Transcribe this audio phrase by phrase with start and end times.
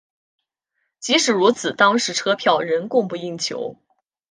[0.99, 3.75] 即使如此当时车票仍供不应求。